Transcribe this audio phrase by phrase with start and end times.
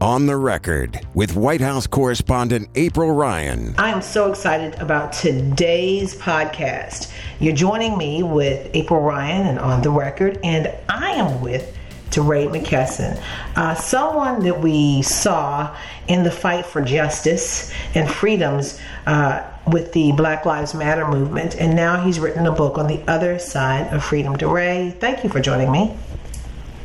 [0.00, 3.74] On the record with White House correspondent April Ryan.
[3.76, 7.12] I am so excited about today's podcast.
[7.38, 11.76] You're joining me with April Ryan and On the Record, and I am with
[12.08, 13.22] DeRay Mckesson,
[13.56, 15.76] uh, someone that we saw
[16.08, 21.76] in the fight for justice and freedoms uh, with the Black Lives Matter movement, and
[21.76, 24.34] now he's written a book on the other side of freedom.
[24.34, 25.94] DeRay, thank you for joining me.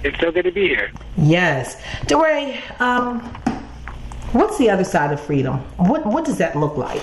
[0.05, 0.91] It's so good to be here.
[1.17, 1.81] Yes.
[2.05, 3.21] DeRay, um,
[4.33, 5.57] what's the other side of freedom?
[5.77, 7.01] What, what does that look like?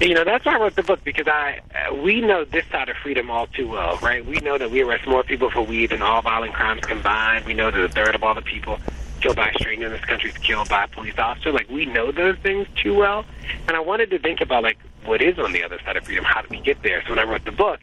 [0.00, 2.88] You know, that's why I wrote the book because I uh, we know this side
[2.88, 4.24] of freedom all too well, right?
[4.24, 7.44] We know that we arrest more people for weed than all violent crimes combined.
[7.44, 8.78] We know that a third of all the people
[9.20, 11.52] killed by a stranger in this country is killed by a police officer.
[11.52, 13.26] Like we know those things too well,
[13.68, 16.24] and I wanted to think about like what is on the other side of freedom.
[16.24, 17.02] How do we get there?
[17.02, 17.80] So when I wrote the book,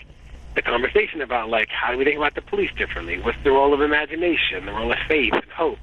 [0.66, 3.20] the conversation about like how do we think about the police differently?
[3.20, 5.80] What's the role of imagination, the role of faith and hope?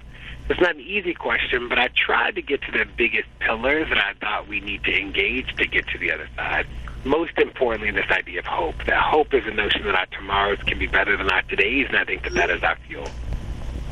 [0.49, 3.99] It's not an easy question, but I tried to get to the biggest pillars that
[3.99, 6.67] I thought we need to engage to get to the other side.
[7.05, 8.85] Most importantly, this idea of hope.
[8.87, 11.97] That hope is a notion that our tomorrows can be better than our todays, and
[11.97, 13.09] I think that that is our fuel.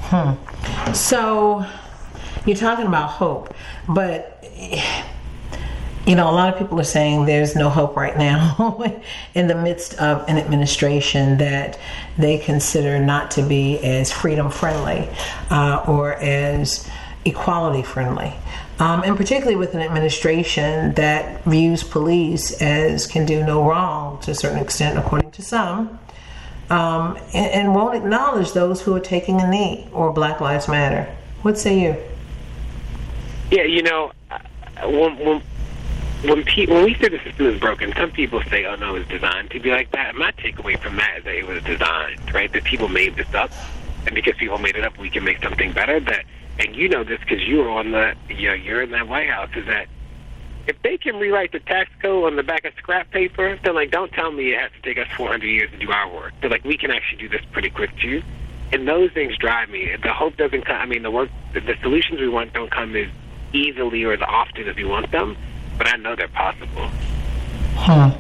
[0.03, 0.93] Hmm.
[0.93, 1.67] So,
[2.47, 3.55] you're talking about hope,
[3.89, 4.45] but
[6.07, 8.83] you know, a lot of people are saying there's no hope right now
[9.35, 11.79] in the midst of an administration that
[12.19, 15.09] they consider not to be as freedom friendly
[15.51, 16.89] uh, or as
[17.25, 18.35] equality friendly.
[18.79, 24.33] Um, and particularly with an administration that views police as can do no wrong to
[24.33, 25.99] a certain extent, according to some,
[26.71, 31.15] um, and, and won't acknowledge those who are taking a knee or Black Lives Matter.
[31.43, 31.97] What say you?
[33.51, 34.39] Yeah, you know, uh,
[36.25, 39.09] when pe- when we say the system is broken, some people say, "Oh no, it's
[39.09, 42.53] designed to be like that." My takeaway from that is that it was designed, right?
[42.53, 43.51] That people made this up,
[44.07, 46.01] and because people made it up, we can make something better.
[46.01, 46.25] That,
[46.59, 49.29] and you know this because you were on the, you know, you're in that White
[49.29, 49.51] House.
[49.55, 49.89] Is that
[50.67, 53.91] if they can rewrite the tax code on the back of scrap paper, then like,
[53.91, 56.33] don't tell me it has to take us 400 years to do our work.
[56.41, 58.23] They're like, we can actually do this pretty quick too.
[58.73, 59.95] And those things drive me.
[60.03, 60.77] The hope doesn't come.
[60.77, 63.09] I mean, the work, the, the solutions we want don't come as
[63.53, 65.37] easily or as often as we want them
[65.79, 66.89] but I know they're possible.
[67.77, 68.11] Hmm.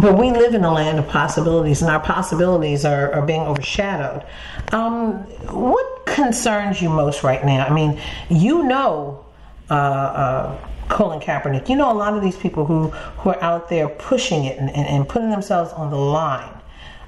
[0.00, 4.24] But we live in a land of possibilities, and our possibilities are, are being overshadowed.
[4.72, 5.18] Um,
[5.52, 7.66] what concerns you most right now?
[7.66, 8.00] I mean,
[8.30, 9.24] you know
[9.70, 11.68] uh, uh, Colin Kaepernick.
[11.68, 14.70] You know a lot of these people who, who are out there pushing it and,
[14.70, 16.52] and, and putting themselves on the line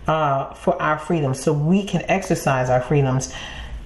[0.07, 3.33] uh, for our freedoms so we can exercise our freedoms.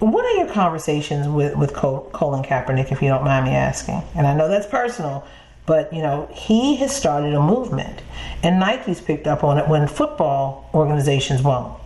[0.00, 4.02] What are your conversations with, with Colin Kaepernick, if you don't mind me asking?
[4.14, 5.26] And I know that's personal,
[5.68, 8.00] but you know, he has started a movement,
[8.42, 11.78] and Nike's picked up on it when football organizations won't.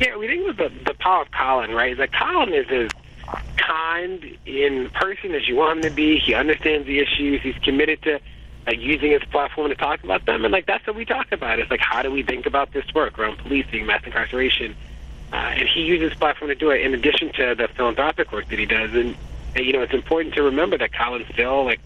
[0.00, 1.96] Yeah, we think of the the power of Colin, right?
[1.96, 2.90] That Colin is as
[3.56, 6.18] kind in person as you want him to be.
[6.18, 7.40] He understands the issues.
[7.42, 8.18] He's committed to
[8.66, 11.60] like using his platform to talk about them, and like that's what we talk about.
[11.60, 14.74] It's like how do we think about this work around policing, mass incarceration,
[15.32, 16.80] uh, and he uses his platform to do it.
[16.80, 19.16] In addition to the philanthropic work that he does, and,
[19.54, 21.78] and you know, it's important to remember that Colin still like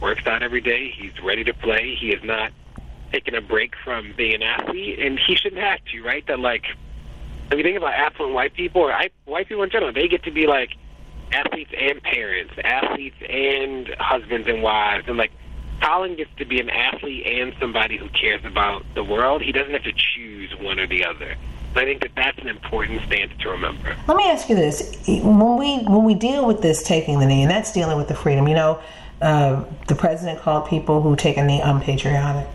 [0.00, 0.90] works out every day.
[0.90, 1.96] He's ready to play.
[1.98, 2.52] He is not
[3.12, 6.26] taking a break from being an athlete, and he shouldn't have to, right?
[6.26, 6.64] That like,
[7.50, 8.94] if you think about affluent white people or
[9.24, 10.70] white people in general, they get to be like
[11.32, 15.32] athletes and parents, athletes and husbands and wives, and like
[15.82, 19.42] Colin gets to be an athlete and somebody who cares about the world.
[19.42, 21.36] He doesn't have to choose one or the other.
[21.76, 23.96] I think that that's an important stance to remember.
[24.08, 27.42] Let me ask you this: when we when we deal with this taking the knee,
[27.42, 28.80] and that's dealing with the freedom, you know
[29.20, 32.48] uh, the president called people who take a knee unpatriotic.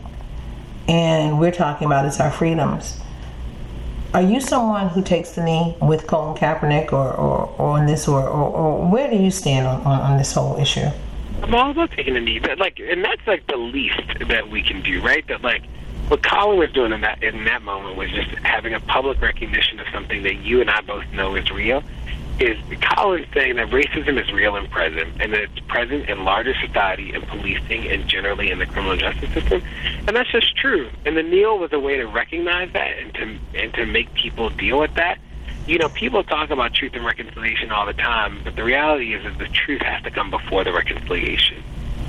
[0.87, 2.99] And we're talking about it's our freedoms.
[4.13, 8.07] Are you someone who takes the knee with Colin Kaepernick or, or, or on this,
[8.07, 10.87] or, or, or, where do you stand on, on, on this whole issue?
[11.41, 14.61] I'm all about taking a knee, but like, and that's like the least that we
[14.61, 15.27] can do, right?
[15.27, 15.63] That like,
[16.09, 19.79] what Colin was doing in that in that moment was just having a public recognition
[19.79, 21.83] of something that you and I both know is real,
[22.39, 22.57] is
[22.95, 27.13] Colin saying that racism is real and present, and that it's present in larger society
[27.13, 29.61] and policing and generally in the criminal justice system,
[30.07, 30.89] and that's just true.
[31.05, 34.49] And the kneel was a way to recognize that and to and to make people
[34.49, 35.19] deal with that.
[35.67, 39.23] you know, people talk about truth and reconciliation all the time, but the reality is
[39.23, 41.63] that the truth has to come before the reconciliation.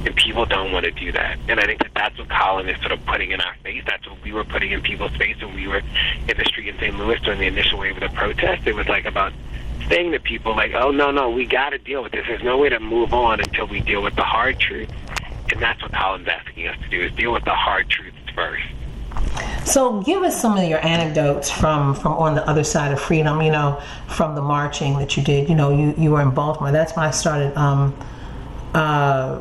[0.05, 1.39] And people don't want to do that.
[1.49, 3.83] And I think that that's what Colin is sort of putting in our face.
[3.87, 6.79] That's what we were putting in people's face when we were in the street in
[6.79, 6.99] St.
[6.99, 8.67] Louis during the initial wave of the protest.
[8.67, 9.33] It was like about
[9.89, 12.25] saying to people, like, oh, no, no, we got to deal with this.
[12.27, 14.91] There's no way to move on until we deal with the hard truth.
[15.53, 18.65] And that's what Colin's asking us to do, is deal with the hard truths first.
[19.65, 23.41] So, give us some of your anecdotes from from on the other side of freedom.
[23.41, 25.49] You know, from the marching that you did.
[25.49, 26.73] You know, you you were in Baltimore.
[26.73, 27.97] That's when I started um,
[28.75, 29.41] uh,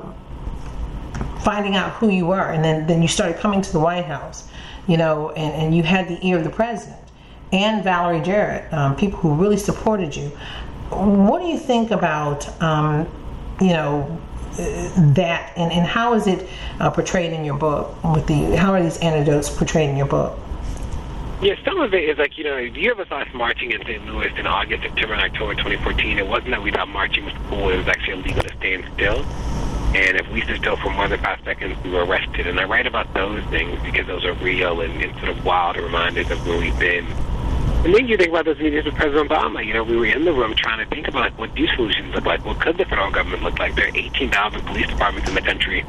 [1.43, 4.47] finding out who you were, and then then you started coming to the White House.
[4.87, 6.99] You know, and, and you had the ear of the president
[7.53, 10.29] and Valerie Jarrett, um, people who really supported you.
[10.89, 13.07] What do you think about, um,
[13.61, 14.19] you know,
[15.15, 16.47] that, and, and how is it
[16.79, 18.03] uh, portrayed in your book?
[18.03, 20.37] With the how are these anecdotes portrayed in your book?
[21.41, 24.05] Yeah, some of it is like, you know, you ever saw us marching in St.
[24.05, 27.69] Louis in August, September, and October 2014, it wasn't that we thought marching was cool,
[27.69, 29.25] it was actually illegal to stand still.
[29.93, 32.47] And if we stood still for more than five seconds, we were arrested.
[32.47, 35.75] And I write about those things because those are real and, and sort of wild
[35.77, 37.05] reminders of where we've been
[37.83, 39.65] and then you think about those meetings with President Obama.
[39.65, 42.15] You know, we were in the room trying to think about like, what these solutions
[42.15, 42.45] look like.
[42.45, 43.75] What could the federal government look like?
[43.75, 45.85] There are 18,000 police departments in the country.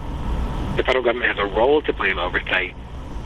[0.76, 2.75] The federal government has a role to play in oversight,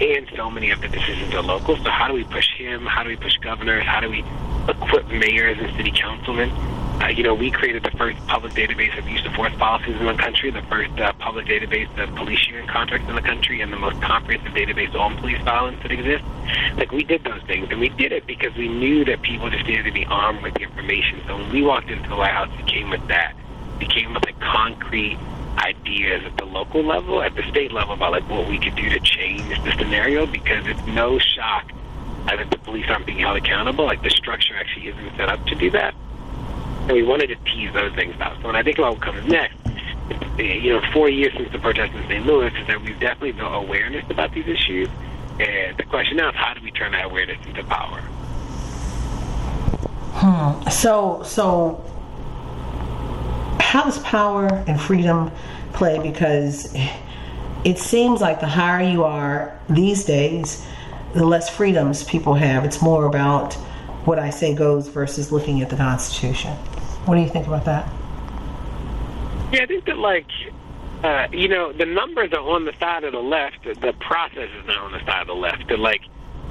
[0.01, 1.77] and so many of the decisions are local.
[1.79, 2.85] So how do we push him?
[2.85, 3.85] How do we push governors?
[3.85, 4.23] How do we
[4.69, 6.51] equip mayors and city councilmen?
[7.01, 10.07] Uh, you know, we created the first public database of use of force policies in
[10.07, 13.73] the country, the first uh, public database of police union contracts in the country, and
[13.73, 16.27] the most comprehensive database on police violence that exists.
[16.77, 19.65] Like, we did those things, and we did it because we knew that people just
[19.67, 21.23] needed to be armed with the information.
[21.29, 23.35] So when we walked into the White House, we came with that.
[23.79, 25.19] We came with like concrete
[25.59, 28.91] ideas at the local level, at the state level, about like what we could do
[28.91, 31.71] to change the scenario because it's no shock
[32.37, 33.85] that the police aren't being held accountable.
[33.85, 35.95] Like, the structure actually isn't set up to do that.
[36.83, 38.37] And we wanted to tease those things out.
[38.41, 39.57] So when I think about what comes next,
[40.39, 42.27] you know, four years since the protest in St.
[42.27, 44.89] Louis, is that we've definitely built awareness about these issues.
[45.41, 48.01] And the question now is how do we turn that awareness into power?
[50.15, 50.69] Hmm.
[50.69, 51.85] So, so
[53.61, 55.31] how does power and freedom
[55.75, 55.99] play?
[55.99, 56.75] Because
[57.65, 60.67] it seems like the higher you are these days,
[61.15, 62.65] the less freedoms people have.
[62.65, 63.55] It's more about
[64.05, 66.53] what I say goes versus looking at the Constitution.
[67.07, 67.89] What do you think about that?
[69.53, 70.27] Yeah, I think that like
[71.03, 73.65] uh, you know the numbers are on the side of the left.
[73.65, 75.69] The process is not on the side of the left.
[75.69, 76.03] They're like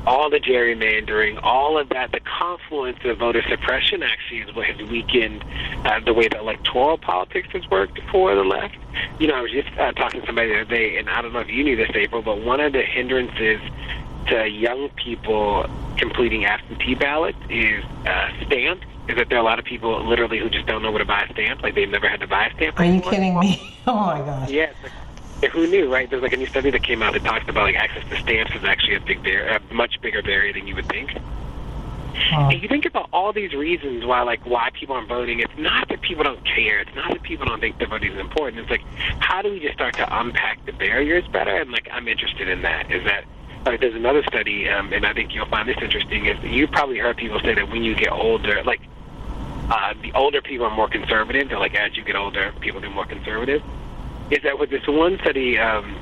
[0.08, 4.90] all the gerrymandering, all of that, the confluence of voter suppression actually is what has
[4.90, 5.44] weakened
[5.84, 8.78] uh, the way that electoral politics has worked for the left.
[9.20, 11.34] You know, I was just uh, talking to somebody the other day, and I don't
[11.34, 13.60] know if you knew this, April, but one of the hindrances
[14.28, 19.60] to young people completing absentee ballots is uh, stamps is that there are a lot
[19.60, 21.64] of people literally who just don't know where to buy a stamp.
[21.64, 22.80] Like they've never had to buy a stamp.
[22.80, 23.74] Are you kidding me?
[23.90, 24.50] Oh my gosh.
[24.50, 24.74] Yeah.
[25.42, 26.10] Like, who knew, right?
[26.10, 28.54] There's like a new study that came out that talks about like access to stamps
[28.54, 31.12] is actually a big bar- a much bigger barrier than you would think.
[32.34, 32.50] Oh.
[32.50, 35.40] And you think about all these reasons why, like, why people aren't voting.
[35.40, 36.80] It's not that people don't care.
[36.80, 38.62] It's not that people don't think the voting is important.
[38.62, 38.84] It's like,
[39.20, 41.56] how do we just start to unpack the barriers better?
[41.56, 42.92] And like, I'm interested in that.
[42.92, 43.24] Is that
[43.70, 46.26] like, there's another study, um, and I think you'll find this interesting.
[46.26, 48.82] Is you've probably heard people say that when you get older, like
[49.70, 51.50] uh, the older people are more conservative.
[51.50, 53.64] They're like as you get older, people get more conservative.
[54.32, 55.96] Is that what this one study um,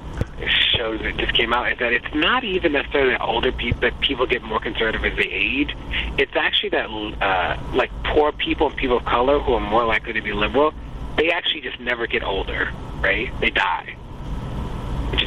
[0.47, 1.71] shows that just came out?
[1.71, 5.17] Is that it's not even necessarily that older people that people get more conservative as
[5.17, 5.75] they age.
[6.17, 10.13] It's actually that uh, like poor people and people of color who are more likely
[10.13, 10.73] to be liberal.
[11.17, 13.31] They actually just never get older, right?
[13.39, 13.95] They die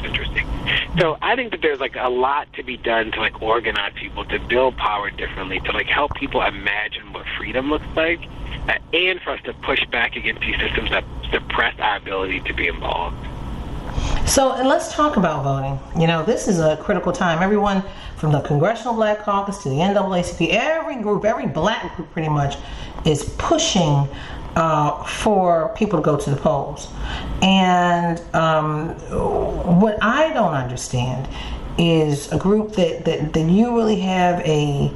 [0.09, 0.47] interesting.
[0.99, 4.25] So I think that there's like a lot to be done to like organize people
[4.27, 8.21] to build power differently, to like help people imagine what freedom looks like,
[8.69, 12.55] uh, and for us to push back against these systems that suppress our ability to
[12.55, 13.17] be involved.
[14.27, 15.79] So, and let's talk about voting.
[16.01, 17.43] You know, this is a critical time.
[17.43, 17.83] Everyone
[18.17, 22.57] from the Congressional Black Caucus to the NAACP, every group, every black group pretty much,
[23.07, 24.09] is pushing
[24.59, 26.89] uh, for people to go to the polls.
[27.43, 28.89] And um,
[29.81, 31.29] what I don't understand
[31.79, 34.93] is a group that, that, that you really have a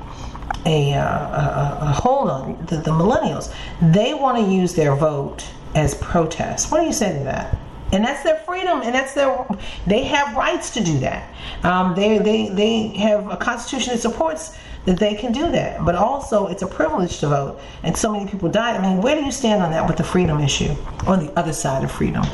[0.67, 3.53] a, uh, a, a hold on the, the millennials.
[3.81, 6.71] They want to use their vote as protest.
[6.71, 7.57] What do you say to that?
[7.93, 9.47] and that's their freedom and that's their
[9.87, 11.31] they have rights to do that
[11.63, 15.85] um, they, they they have a constitution that supports that they can do that.
[15.85, 18.77] But also, it's a privilege to vote, and so many people die.
[18.77, 20.75] I mean, where do you stand on that with the freedom issue,
[21.07, 22.25] on the other side of freedom?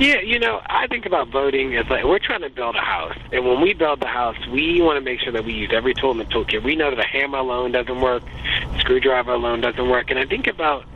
[0.00, 3.16] Yeah, you know, I think about voting as like we're trying to build a house,
[3.30, 5.94] and when we build the house, we want to make sure that we use every
[5.94, 6.64] tool in the toolkit.
[6.64, 8.22] We know that a hammer alone doesn't work,
[8.80, 10.86] screwdriver alone doesn't work, and I think about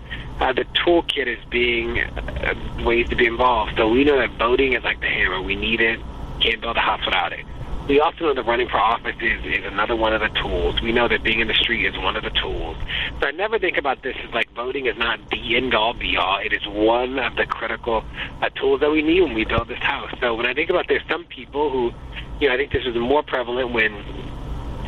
[0.40, 2.54] uh, the toolkit as being uh,
[2.84, 3.74] ways to be involved.
[3.76, 6.00] So we know that voting is like the hammer; we need it.
[6.40, 7.44] Can't build a house without it.
[7.88, 10.82] We also know that running for office is, is another one of the tools.
[10.82, 12.76] We know that being in the street is one of the tools.
[13.20, 16.16] So I never think about this as like voting is not the end all be
[16.16, 16.38] all.
[16.38, 18.04] It is one of the critical
[18.42, 20.10] uh, tools that we need when we build this house.
[20.20, 21.92] So when I think about there's some people who,
[22.40, 23.94] you know, I think this was more prevalent when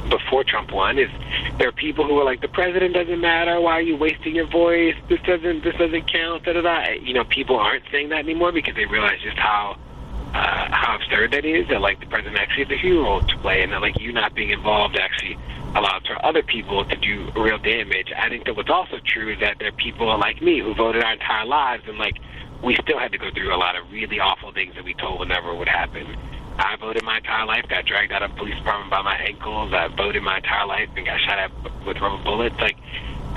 [0.09, 1.11] before Trump won is
[1.59, 3.61] there are people who are like the president doesn't matter.
[3.61, 4.97] Why are you wasting your voice?
[5.09, 6.45] This doesn't this doesn't count.
[6.45, 6.90] Da da da.
[6.95, 9.78] You know, people aren't saying that anymore because they realize just how
[10.35, 11.68] uh, how absurd that is.
[11.68, 14.12] That like the president actually has a huge role to play, and that like you
[14.12, 15.38] not being involved actually
[15.75, 18.12] allows for other people to do real damage.
[18.16, 21.02] I think that what's also true is that there are people like me who voted
[21.02, 22.18] our entire lives, and like
[22.62, 25.20] we still had to go through a lot of really awful things that we told
[25.20, 26.16] would never would happen.
[26.58, 29.73] I voted my entire life, got dragged out of police department by my ankles.
[29.73, 31.52] I voted my entire life and got shot at
[31.87, 32.56] with rubber bullets.
[32.58, 32.76] Like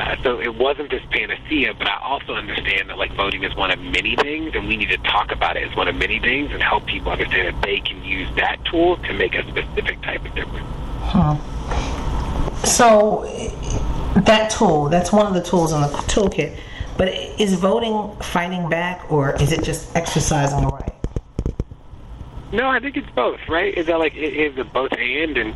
[0.02, 3.70] uh, so it wasn't this panacea, but I also understand that like voting is one
[3.70, 6.52] of many things, and we need to talk about it as one of many things
[6.52, 10.26] and help people understand that they can use that tool to make a specific type
[10.26, 10.66] of difference.
[11.02, 12.66] Hmm.
[12.66, 13.26] So
[14.16, 16.58] that tool, that's one of the tools in the toolkit.
[16.98, 20.94] But is voting fighting back, or is it just exercising the right?
[22.52, 23.40] No, I think it's both.
[23.48, 23.78] Right?
[23.78, 25.56] Is that like it is a both and and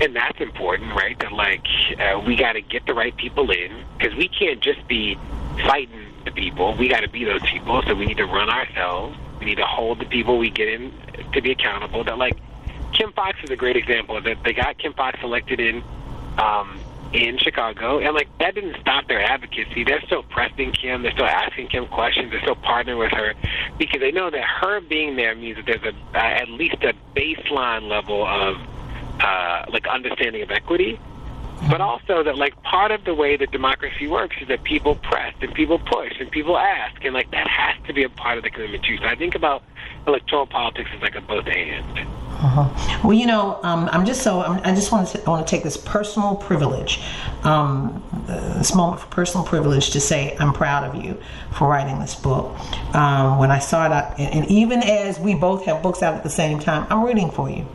[0.00, 1.18] and that's important, right?
[1.18, 1.66] That like
[1.98, 5.16] uh, we got to get the right people in because we can't just be
[5.66, 6.74] fighting the people.
[6.78, 7.82] We got to be those people.
[7.86, 9.16] So we need to run ourselves.
[9.40, 10.92] We need to hold the people we get in
[11.32, 12.04] to be accountable.
[12.04, 12.36] That like
[12.92, 14.20] Kim Foxx is a great example.
[14.20, 15.82] That they got Kim Foxx elected in
[16.38, 16.78] um,
[17.12, 19.84] in Chicago, and like that didn't stop their advocacy.
[19.84, 21.02] They're still pressing Kim.
[21.02, 22.30] They're still asking Kim questions.
[22.30, 23.34] They're still partnering with her
[23.78, 26.94] because they know that her being there means that there's a uh, at least a
[27.16, 28.56] baseline level of
[29.20, 30.98] uh, like understanding of equity,
[31.68, 35.34] but also that like part of the way that democracy works is that people press
[35.40, 38.44] and people push and people ask, and like that has to be a part of
[38.44, 38.96] the commitment too.
[38.98, 39.62] So I think about
[40.06, 41.98] electoral politics as like a both and.
[42.40, 43.00] Uh-huh.
[43.02, 45.50] Well, you know, um, I'm just so I'm, i just want to I want to
[45.50, 47.00] take this personal privilege,
[47.42, 51.20] um, this moment for personal privilege to say I'm proud of you
[51.56, 52.54] for writing this book.
[52.94, 56.22] Um, when I saw it, out, and, even as we both have books out at
[56.22, 57.66] the same time, I'm rooting for you,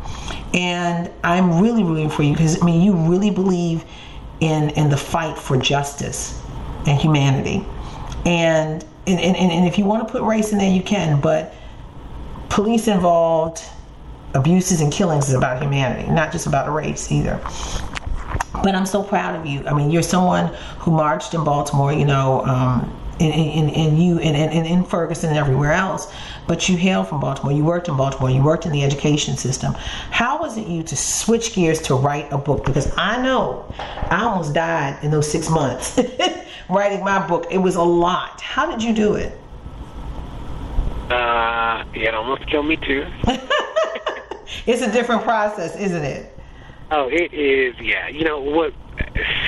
[0.53, 3.83] and I'm really rooting for you because I mean you really believe
[4.39, 6.39] in in the fight for justice
[6.85, 7.65] and humanity,
[8.25, 11.53] and and, and, and if you want to put race in there, you can, but
[12.49, 13.63] police involved
[14.33, 17.39] abuses and killings is about humanity, not just about race either.
[18.63, 19.65] But I'm so proud of you.
[19.67, 20.47] I mean, you're someone
[20.79, 24.83] who marched in Baltimore, you know, um, in, in, in you and in, in, in
[24.83, 26.11] Ferguson and everywhere else,
[26.47, 27.51] but you hail from Baltimore.
[27.51, 28.29] You worked in Baltimore.
[28.29, 29.73] You worked in the education system.
[30.09, 32.65] How was it you to switch gears to write a book?
[32.65, 33.71] Because I know
[34.09, 35.99] I almost died in those six months
[36.69, 37.47] writing my book.
[37.51, 38.41] It was a lot.
[38.41, 39.37] How did you do it?
[41.09, 43.05] Uh, it almost killed me too.
[44.65, 46.32] it's a different process, isn't it?
[46.95, 47.75] Oh, it is.
[47.79, 48.07] Yeah.
[48.07, 48.71] You know what?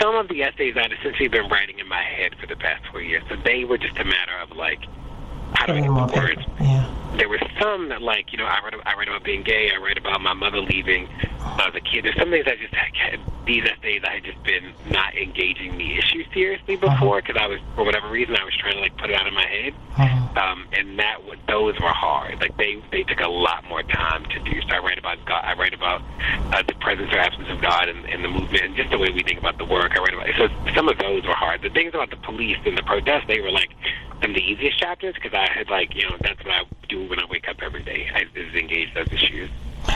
[0.01, 3.03] Some of the essays I've essentially been writing in my head for the past four
[3.03, 4.79] years, so they were just a matter of like,
[5.53, 6.41] how do I get the words?
[6.59, 6.91] Yeah.
[7.17, 9.69] There were some that, like, you know, I read, I read about being gay.
[9.71, 11.07] I read about my mother leaving
[11.39, 12.03] I was a kid.
[12.03, 13.19] There's some things I just had.
[13.45, 16.93] These essays I had just been not engaging the issue seriously uh-huh.
[16.93, 17.45] before because uh-huh.
[17.45, 19.45] I was, for whatever reason, I was trying to like put it out of my
[19.45, 19.73] head.
[19.97, 20.41] Uh-huh.
[20.41, 22.41] Um, and that those were hard.
[22.41, 24.61] Like they they took a lot more time to do.
[24.61, 25.43] So I write about God.
[25.45, 26.01] I write about
[26.51, 29.09] uh, the presence or absence of God in, in the movement, and just the way
[29.11, 29.95] we think about the work.
[29.95, 30.27] I write about.
[30.37, 31.61] So some of those were hard.
[31.61, 33.71] The things about the police and the protests, they were like
[34.21, 37.07] some of the easiest chapters because I had like you know that's what I do
[37.07, 38.09] when I wake up every day.
[38.13, 39.49] I is engage those issues.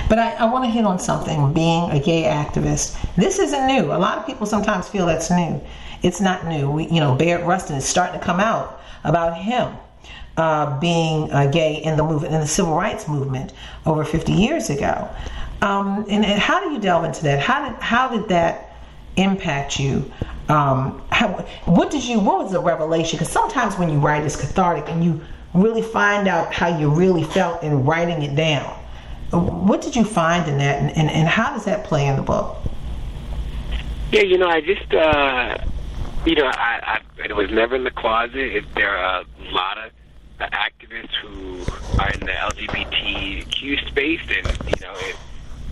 [0.07, 1.53] But I, I want to hit on something.
[1.53, 3.85] Being a gay activist, this isn't new.
[3.91, 5.61] A lot of people sometimes feel that's new.
[6.01, 6.69] It's not new.
[6.69, 9.75] We, you know, Bayard Rustin is starting to come out about him
[10.37, 13.53] uh, being uh, gay in the movement, in the civil rights movement
[13.85, 15.09] over 50 years ago.
[15.61, 17.39] Um, and, and, how do you delve into that?
[17.39, 18.77] How did how did that
[19.17, 20.09] impact you?
[20.47, 21.27] Um, how,
[21.65, 22.19] what did you?
[22.21, 23.17] What was the revelation?
[23.17, 25.19] Because sometimes when you write, it's cathartic, and you
[25.53, 28.73] really find out how you really felt in writing it down.
[29.31, 32.21] What did you find in that, and, and, and how does that play in the
[32.21, 32.57] book?
[34.11, 35.55] Yeah, you know, I just, uh,
[36.25, 38.37] you know, I, I, I was never in the closet.
[38.37, 39.91] It, there are a lot of
[40.39, 41.67] activists who
[41.99, 45.17] are in the LGBTQ space, and you know, it,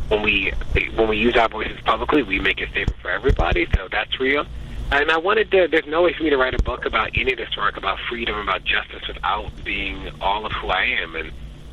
[0.10, 0.54] when we
[0.96, 3.68] when we use our voices publicly, we make it safer for everybody.
[3.76, 4.46] So that's real.
[4.92, 5.68] And I wanted to.
[5.70, 8.00] There's no way for me to write a book about any of this work about
[8.10, 11.16] freedom, about justice, without being all of who I am.
[11.16, 11.32] And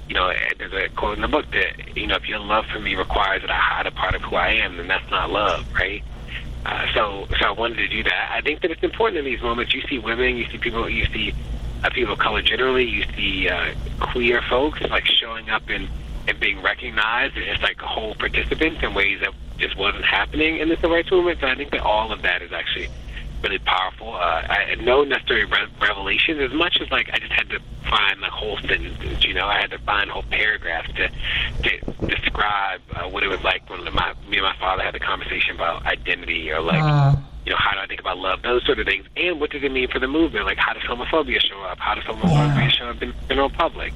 [0.09, 2.80] you know, there's a quote in the book that, you know, if your love for
[2.80, 5.66] me requires that I hide a part of who I am, then that's not love,
[5.75, 6.04] right?
[6.64, 8.30] Uh, so, so I wanted to do that.
[8.33, 9.75] I think that it's important in these moments.
[9.75, 11.35] You see women, you see people, you see
[11.83, 15.88] uh, people of color generally, you see uh, queer folks like showing up and,
[16.26, 20.76] and being recognized as like whole participants in ways that just wasn't happening in the
[20.76, 21.38] civil rights movement.
[21.40, 22.88] So I think that all of that is actually
[23.43, 24.14] really powerful.
[24.14, 27.61] Uh, I had no necessary re- revelation as much as like I just had to
[27.88, 29.25] find the whole sentences.
[29.25, 31.09] You know, I had to find whole paragraphs to
[31.62, 35.00] to describe uh, what it was like when my me and my father had a
[35.00, 36.83] conversation about identity or like.
[36.83, 37.17] Uh.
[37.47, 38.41] You know, how do I think about love?
[38.41, 39.05] Those sort of things.
[39.19, 40.47] And what does it mean for the movement?
[40.47, 41.79] Like, how does homophobia show up?
[41.79, 42.69] How does homophobia yeah.
[42.69, 43.93] show up in the general public?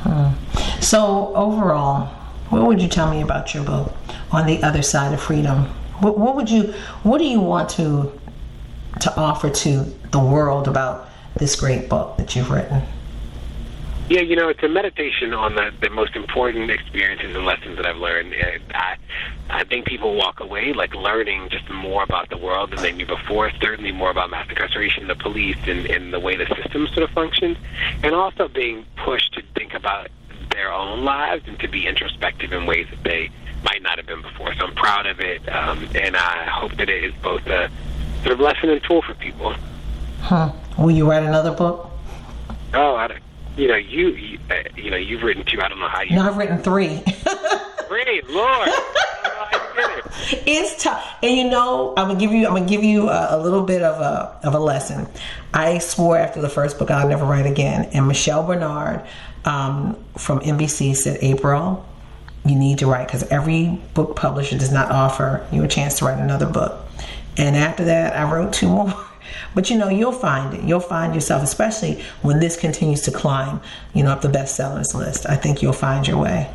[0.00, 0.32] Hmm.
[0.80, 2.06] So, overall,
[2.50, 3.94] what would you tell me about your book,
[4.32, 5.66] On the Other Side of Freedom?
[6.00, 6.74] What, what would you,
[7.04, 8.12] what do you want to
[9.02, 12.82] to offer to the world about this great book that you've written?
[14.08, 17.86] Yeah, you know, it's a meditation on the, the most important experiences and lessons that
[17.86, 18.34] I've learned.
[18.74, 18.96] I,
[19.48, 23.06] I think people walk away like learning just more about the world than they knew
[23.06, 23.50] before.
[23.60, 27.10] Certainly more about mass incarceration, the police, and, and the way the system sort of
[27.10, 27.56] functions,
[28.02, 30.08] and also being pushed to think about
[30.50, 33.30] their own lives and to be introspective in ways that they
[33.64, 34.52] might not have been before.
[34.54, 37.70] So I'm proud of it, um, and I hope that it is both a
[38.22, 39.54] sort of lesson and tool for people.
[40.20, 40.52] Huh.
[40.78, 41.90] Will you write another book?
[42.74, 43.20] Oh, I, don't,
[43.56, 45.60] you know, you, you, uh, you know, you've written two.
[45.60, 46.16] I don't know how you.
[46.16, 46.98] No, I've written three.
[47.88, 48.68] three, Lord.
[50.46, 53.38] it's tough, and you know, I'm gonna give you, I'm gonna give you a, a,
[53.38, 55.06] little bit of a of a lesson.
[55.52, 59.04] I swore after the first book I'll never write again, and Michelle Bernard
[59.44, 61.86] um, from NBC said, April,
[62.44, 66.04] you need to write because every book publisher does not offer you a chance to
[66.04, 66.86] write another book.
[67.36, 68.94] And after that, I wrote two more.
[69.54, 70.64] But you know, you'll find it.
[70.64, 73.60] You'll find yourself, especially when this continues to climb,
[73.94, 75.26] you know, up the bestsellers list.
[75.26, 76.50] I think you'll find your way.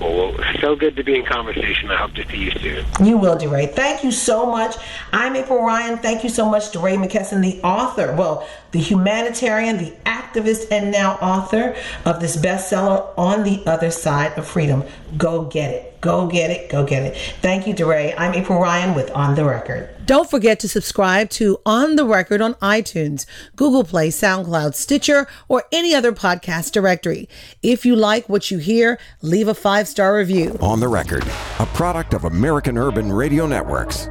[0.00, 1.90] Well, so good to be in conversation.
[1.90, 2.84] I hope to see you soon.
[3.06, 3.66] You will, DeRay.
[3.66, 4.76] Thank you so much.
[5.12, 5.98] I'm April Ryan.
[5.98, 11.14] Thank you so much, DeRay Mckesson, the author, well, the humanitarian, the activist, and now
[11.16, 14.82] author of this bestseller, On the Other Side of Freedom.
[15.16, 16.00] Go get it.
[16.00, 16.70] Go get it.
[16.70, 17.16] Go get it.
[17.40, 18.14] Thank you, DeRay.
[18.18, 19.88] I'm April Ryan with On the Record.
[20.06, 23.24] Don't forget to subscribe to On the Record on iTunes,
[23.56, 27.28] Google Play, SoundCloud, Stitcher, or any other podcast directory.
[27.62, 30.58] If you like what you hear, leave a five star review.
[30.60, 31.24] On the Record,
[31.58, 34.08] a product of American Urban Radio Networks.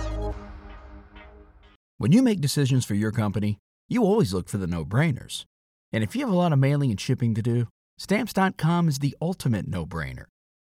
[1.99, 5.45] When you make decisions for your company, you always look for the no brainers.
[5.91, 9.15] And if you have a lot of mailing and shipping to do, Stamps.com is the
[9.21, 10.25] ultimate no brainer.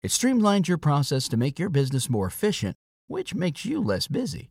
[0.03, 2.77] It streamlines your process to make your business more efficient,
[3.07, 4.51] which makes you less busy.